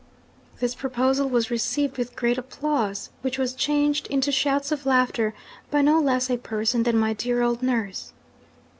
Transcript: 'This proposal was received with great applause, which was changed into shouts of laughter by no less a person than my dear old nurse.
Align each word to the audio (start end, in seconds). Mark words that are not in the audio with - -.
'This 0.57 0.73
proposal 0.73 1.29
was 1.29 1.51
received 1.51 1.99
with 1.99 2.15
great 2.15 2.35
applause, 2.39 3.11
which 3.21 3.37
was 3.37 3.53
changed 3.53 4.07
into 4.07 4.31
shouts 4.31 4.71
of 4.71 4.87
laughter 4.87 5.31
by 5.69 5.79
no 5.83 5.99
less 5.99 6.27
a 6.27 6.39
person 6.39 6.81
than 6.81 6.97
my 6.97 7.13
dear 7.13 7.43
old 7.43 7.61
nurse. 7.61 8.11